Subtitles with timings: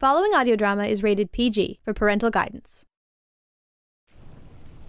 [0.00, 2.86] Following audio drama is rated PG for parental guidance.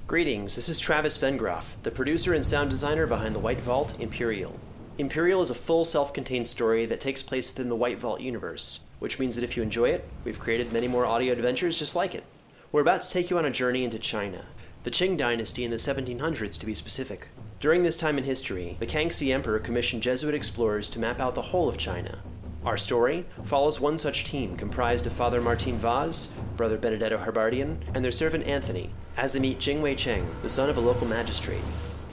[0.08, 4.58] Greetings, this is Travis Vengroff, the producer and sound designer behind The White Vault Imperial.
[4.98, 8.86] Imperial is a full self contained story that takes place within the White Vault universe,
[9.00, 12.16] which means that if you enjoy it, we've created many more audio adventures just like
[12.16, 12.24] it.
[12.72, 14.46] We're about to take you on a journey into China,
[14.84, 17.28] the Qing dynasty in the 1700s to be specific.
[17.60, 21.42] During this time in history, the Kangxi Emperor commissioned Jesuit explorers to map out the
[21.42, 22.20] whole of China,
[22.66, 28.06] our story follows one such team comprised of Father Martim Vaz, Brother Benedetto Herbardian, and
[28.06, 31.64] their servant Anthony, as they meet Jingwei Cheng, the son of a local magistrate.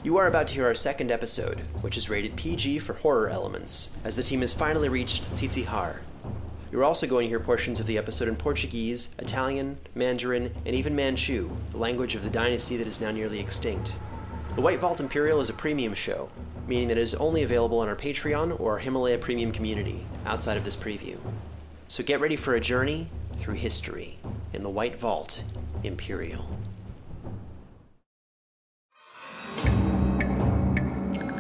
[0.03, 3.93] You are about to hear our second episode, which is rated PG for horror elements,
[4.05, 5.97] as the team has finally reached Tsitsihar.
[6.73, 10.97] You're also going to hear portions of the episode in Portuguese, Italian, Mandarin, and even
[10.97, 13.97] Manchu, the language of the dynasty that is now nearly extinct.
[14.55, 16.31] The White Vault Imperial is a premium show,
[16.69, 20.57] meaning that it is only available on our Patreon or our Himalaya Premium community outside
[20.57, 21.17] of this preview.
[21.89, 24.19] So get ready for a journey through history
[24.53, 25.45] in the White Vault
[25.83, 26.47] Imperial.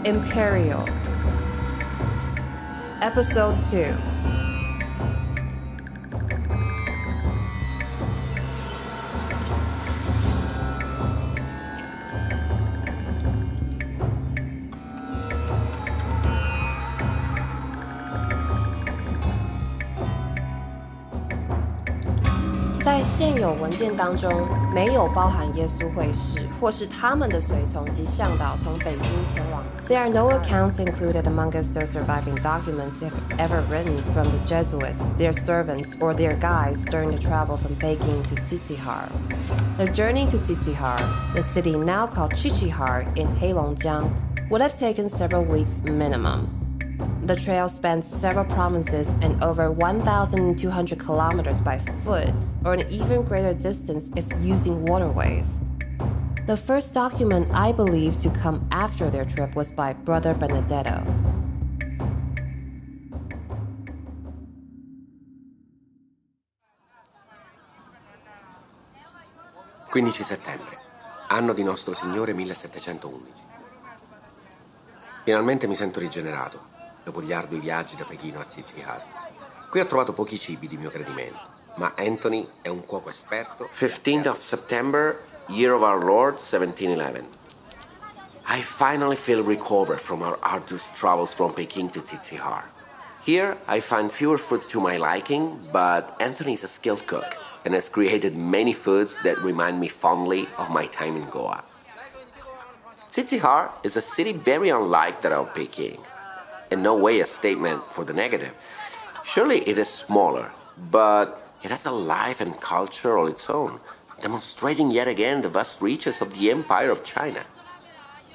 [0.04, 0.88] Imperial
[3.02, 4.47] Episode 2
[22.88, 24.32] 在现有文件当中
[24.74, 29.62] 没有包含耶稣会士或是他们的随从及向导从北京前往。
[29.86, 33.02] There are no accounts included among us the surviving documents
[33.36, 38.22] ever written from the Jesuits, their servants, or their guides during the travel from Peking
[38.22, 39.10] to Tsitsihar.
[39.76, 45.44] The journey to Tsitsihar, the city now called Qiqihar in Heilongjiang, would have taken several
[45.44, 46.48] weeks minimum.
[47.26, 52.32] The trail spans several provinces and over 1,200 kilometers by foot
[52.64, 55.60] or an even greater distance if using waterways.
[56.46, 61.04] The first document I believe to come after their trip was by Brother Benedetto.
[69.90, 70.78] «15 settembre,
[71.28, 73.42] anno di nostro Signore 1711.
[75.24, 76.58] Finalmente mi sento rigenerato
[77.04, 79.02] dopo gli ardui viaggi da Pechino a Tsitsihat.
[79.68, 83.68] Qui ho trovato pochi cibi di mio gradimento, ma Anthony è un cuoco esperto.
[83.72, 87.24] 15th of September, year of our Lord, 1711.
[88.46, 92.64] I finally feel recovered from our arduous travels from Peking to Tsitsihar.
[93.24, 97.74] Here, I find fewer foods to my liking, but Anthony is a skilled cook and
[97.74, 101.62] has created many foods that remind me fondly of my time in Goa.
[103.10, 105.98] Tsitsihar is a city very unlike that of Peking
[106.70, 108.54] in no way a statement for the negative.
[109.24, 110.52] Surely it is smaller,
[110.90, 113.80] but it has a life and culture all its own,
[114.20, 117.44] demonstrating yet again the vast reaches of the Empire of China.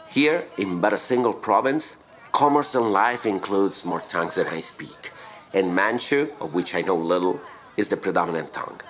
[0.10, 1.98] Here, in but a single province,
[2.32, 5.12] commerce and life includes more tongues than I speak,
[5.54, 7.40] and Manchu, of which I know little,
[7.78, 8.82] is the predominant tongue.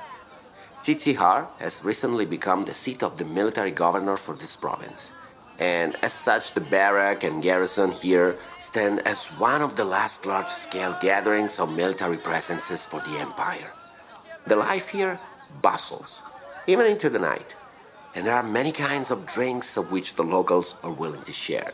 [0.82, 5.12] Tsitsihar has recently become the seat of the military governor for this province
[5.60, 10.98] and as such the barrack and garrison here stand as one of the last large-scale
[11.02, 13.72] gatherings of military presences for the empire.
[14.46, 15.20] The life here
[15.62, 16.22] bustles,
[16.68, 17.56] even into the night,
[18.14, 21.72] and there are many kinds of drinks of which the locals are willing to share.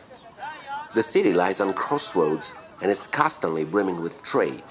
[0.94, 4.62] The city lies on crossroads and is constantly brimming with trade.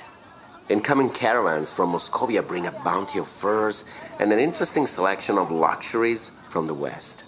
[0.70, 3.84] Incoming caravans from Moscovia bring a bounty of furs
[4.18, 7.24] and an interesting selection of luxuries from the west.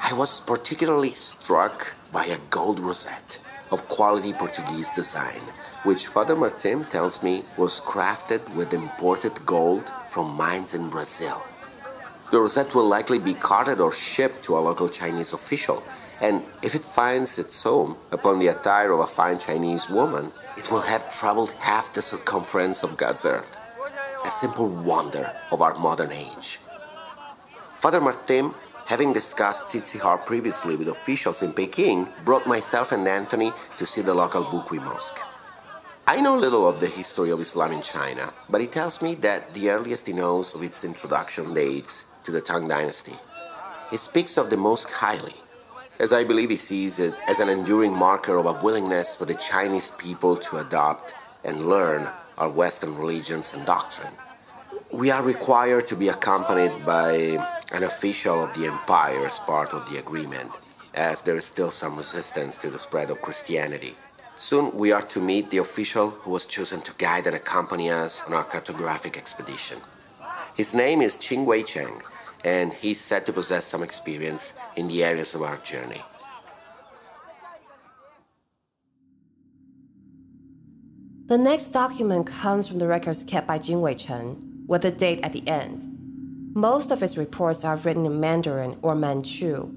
[0.00, 3.40] I was particularly struck by a gold rosette
[3.70, 5.40] of quality Portuguese design,
[5.82, 11.42] which Father Martim tells me was crafted with imported gold from mines in Brazil.
[12.30, 15.82] The rosette will likely be carted or shipped to a local Chinese official,
[16.20, 20.70] and if it finds its home upon the attire of a fine Chinese woman, it
[20.70, 23.56] will have traveled half the circumference of God's earth.
[24.24, 26.58] A simple wonder of our modern age.
[27.78, 28.54] Father Martim
[28.86, 34.14] Having discussed Tsitsihar previously with officials in Peking, brought myself and Anthony to see the
[34.14, 35.18] local Bukui Mosque.
[36.06, 39.54] I know little of the history of Islam in China, but he tells me that
[39.54, 43.16] the earliest he knows of its introduction dates to the Tang Dynasty.
[43.90, 45.34] He speaks of the mosque highly,
[45.98, 49.34] as I believe he sees it as an enduring marker of a willingness for the
[49.34, 51.12] Chinese people to adopt
[51.42, 52.08] and learn
[52.38, 54.12] our Western religions and doctrine.
[54.92, 57.10] We are required to be accompanied by
[57.72, 60.52] an official of the empire as part of the agreement,
[60.94, 63.96] as there is still some resistance to the spread of Christianity.
[64.38, 68.22] Soon we are to meet the official who was chosen to guide and accompany us
[68.26, 69.78] on our cartographic expedition.
[70.54, 72.00] His name is Jingwei Cheng,
[72.44, 76.02] and he's said to possess some experience in the areas of our journey.
[81.26, 85.32] The next document comes from the records kept by Jingwei Cheng, with a date at
[85.32, 85.86] the end.
[86.54, 89.70] Most of his reports are written in Mandarin or Manchu.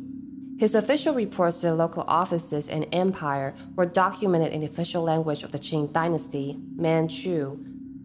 [0.58, 5.52] His official reports to local offices and empire were documented in the official language of
[5.52, 7.58] the Qing dynasty, Manchu,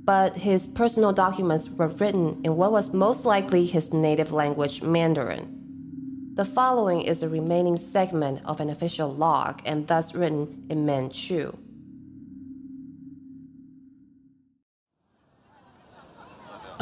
[0.05, 5.61] but his personal documents were written in what was most likely his native language, Mandarin.
[6.35, 11.57] The following is the remaining segment of an official log and thus written in Manchu.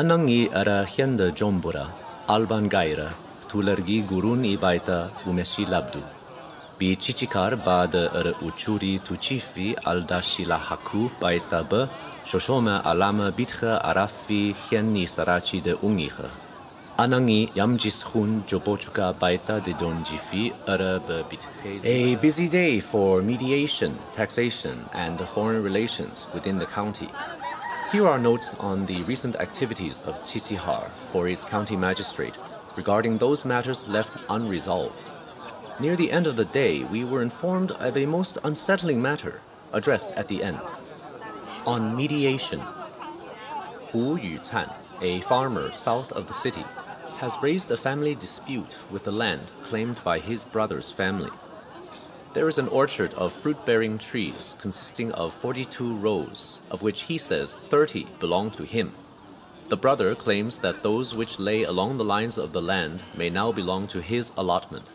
[0.03, 0.85] Anangi ara
[1.33, 1.87] jombura,
[2.29, 3.11] alban gaira,
[3.49, 6.03] tulergi gurun i baita umesi labdu.
[6.77, 11.89] Bi chichikar bada ara er uchuri tuchifi aldashila haku baita ba
[12.25, 16.29] Shoshome alama bitche arafi hienni sarachi de ungiche.
[16.99, 21.85] Anangi yamjis hun jobochuka baita de donjifi arab bitche.
[21.85, 27.09] A busy day for mediation, taxation, and foreign relations within the county.
[27.93, 32.39] Here are notes on the recent activities of Qiqihar for its county magistrate
[32.75, 35.13] regarding those matters left unresolved.
[35.79, 39.43] Near the end of the day, we were informed of a most unsettling matter
[39.75, 40.63] addressed at the end
[41.67, 42.61] on mediation.
[43.91, 44.73] Hu Yucan,
[45.03, 46.65] a farmer south of the city,
[47.19, 51.31] has raised a family dispute with the land claimed by his brother's family.
[52.35, 57.19] There is an orchard of fruit bearing trees consisting of 42 rows, of which he
[57.19, 58.95] says 30 belong to him.
[59.69, 63.53] The brother claims that those which lay along the lines of the land may now
[63.53, 64.89] belong to his allotment.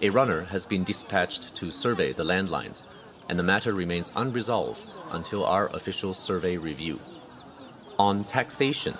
[0.00, 2.82] A runner has been dispatched to survey the land lines,
[3.28, 6.98] and the matter remains unresolved until our official survey review.
[7.96, 8.98] On taxation,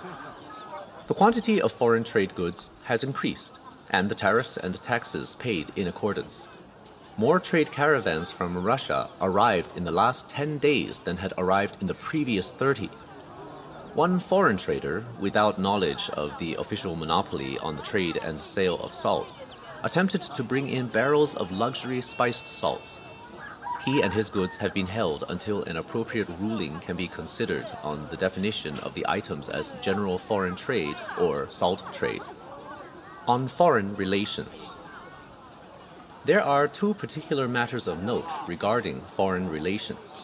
[1.08, 3.58] the quantity of foreign trade goods has increased,
[3.90, 6.46] and the tariffs and taxes paid in accordance.
[7.16, 11.86] More trade caravans from Russia arrived in the last 10 days than had arrived in
[11.86, 12.86] the previous 30.
[13.94, 18.94] One foreign trader, without knowledge of the official monopoly on the trade and sale of
[18.94, 19.32] salt,
[19.82, 23.00] attempted to bring in barrels of luxury spiced salts
[23.84, 28.06] he and his goods have been held until an appropriate ruling can be considered on
[28.10, 32.22] the definition of the items as general foreign trade or salt trade.
[33.26, 34.72] On foreign relations,
[36.24, 40.22] there are two particular matters of note regarding foreign relations.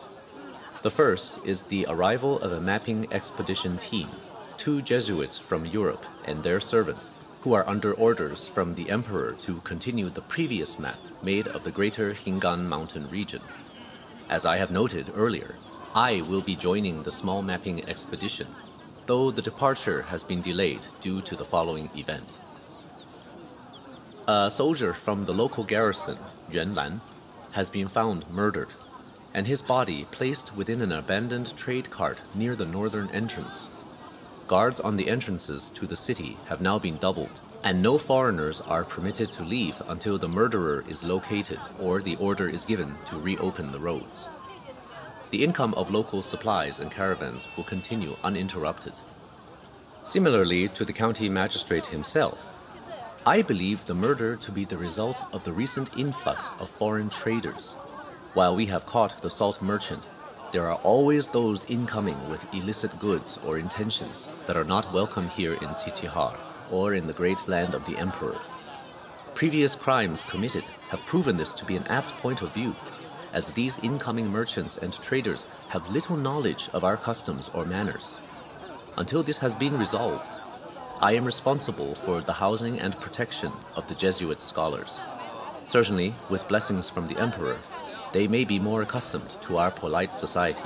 [0.83, 4.09] The first is the arrival of a mapping expedition team,
[4.56, 6.99] two Jesuits from Europe and their servant,
[7.41, 11.73] who are under orders from the emperor to continue the previous map made of the
[11.73, 13.43] greater Hingan mountain region.
[14.29, 15.56] As I have noted earlier,
[15.97, 18.47] I will be joining the small mapping expedition,
[19.06, 22.39] though the departure has been delayed due to the following event.
[24.31, 26.19] A soldier from the local garrison,
[26.51, 27.01] Yuan Lan,
[27.53, 28.75] has been found murdered,
[29.33, 33.71] and his body placed within an abandoned trade cart near the northern entrance.
[34.47, 38.85] Guards on the entrances to the city have now been doubled and no foreigners are
[38.85, 43.73] permitted to leave until the murderer is located or the order is given to reopen
[43.73, 44.29] the roads.
[45.31, 48.93] The income of local supplies and caravans will continue uninterrupted.
[50.03, 52.57] Similarly to the county magistrate himself,
[53.29, 57.75] I believe the murder to be the result of the recent influx of foreign traders.
[58.32, 60.06] While we have caught the salt merchant,
[60.51, 65.53] there are always those incoming with illicit goods or intentions that are not welcome here
[65.53, 66.39] in Qiqihar
[66.70, 68.39] or in the great land of the emperor.
[69.35, 72.75] Previous crimes committed have proven this to be an apt point of view,
[73.35, 78.17] as these incoming merchants and traders have little knowledge of our customs or manners.
[78.97, 80.39] Until this has been resolved,
[81.00, 85.00] I am responsible for the housing and protection of the Jesuit scholars.
[85.64, 87.58] Certainly, with blessings from the emperor,
[88.12, 90.64] they may be more accustomed to our polite society.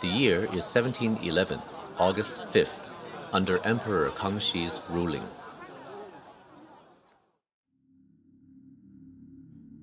[0.00, 1.60] The year is 1711,
[1.98, 2.80] August 5th,
[3.30, 5.28] under Emperor Kangxi's ruling.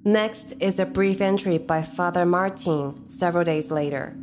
[0.03, 4.15] Next is a brief entry by Father Martim several days later.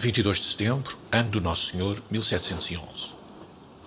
[0.00, 3.10] Vinte e dois de setembro, ano do Nosso Senhor, 1711.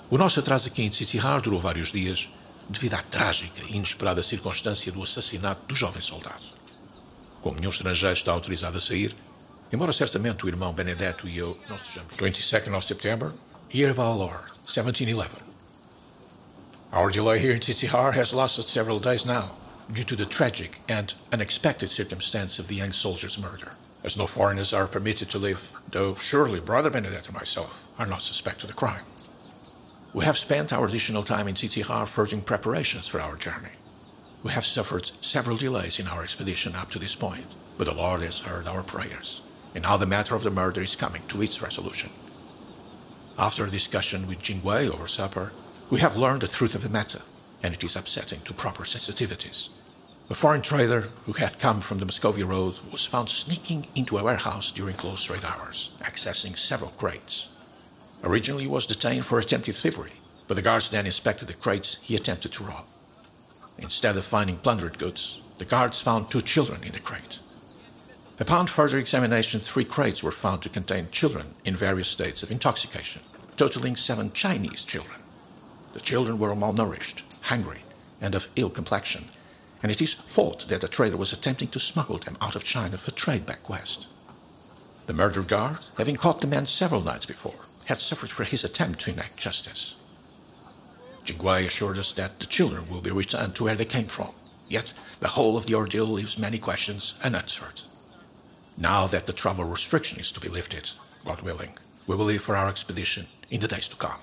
[0.09, 2.29] O nosso atraso aqui em Tsitsirar durou vários dias
[2.67, 6.43] devido à trágica e inesperada circunstância do assassinato do jovem soldado.
[7.39, 9.15] Como nenhum estrangeiro está autorizado a sair,
[9.71, 12.13] embora certamente o irmão Benedetto e eu não sejamos.
[12.17, 13.31] 22nd of September,
[13.73, 15.29] Year of our Lord, 1711.
[16.91, 19.51] Our delay here in Titihar has lasted several days now,
[19.89, 24.73] due to the tragic and unexpected circumstance of the young soldier's murder, as no foreigners
[24.73, 28.79] are permitted to live, though surely Brother Benedetto and myself are not suspected of the
[28.79, 29.03] crime.
[30.13, 33.69] We have spent our additional time in Tsitsihar forging preparations for our journey.
[34.43, 37.45] We have suffered several delays in our expedition up to this point,
[37.77, 39.41] but the Lord has heard our prayers,
[39.73, 42.09] and now the matter of the murder is coming to its resolution.
[43.37, 45.51] After a discussion with Jingwei over supper,
[45.89, 47.21] we have learned the truth of the matter,
[47.63, 49.69] and it is upsetting to proper sensitivities.
[50.31, 54.23] A foreign trader who had come from the Muscovy road was found sneaking into a
[54.23, 57.49] warehouse during closed trade hours, accessing several crates.
[58.23, 60.13] Originally, he was detained for attempted thievery,
[60.47, 62.85] but the guards then inspected the crates he attempted to rob.
[63.77, 67.39] Instead of finding plundered goods, the guards found two children in the crate.
[68.39, 73.21] Upon further examination, three crates were found to contain children in various states of intoxication,
[73.57, 75.19] totaling seven Chinese children.
[75.91, 77.79] The children were malnourished, hungry,
[78.21, 79.25] and of ill complexion,
[79.81, 82.97] and it is thought that the trader was attempting to smuggle them out of China
[82.97, 84.07] for trade back west.
[85.07, 89.01] The murdered guard, having caught the man several nights before, had suffered for his attempt
[89.01, 89.95] to enact justice.
[91.25, 94.31] Jingwei assured us that the children will be returned to where they came from,
[94.67, 97.81] yet the whole of the ordeal leaves many questions unanswered.
[98.77, 100.91] Now that the travel restriction is to be lifted,
[101.25, 104.19] God willing, we will leave for our expedition in the days to come.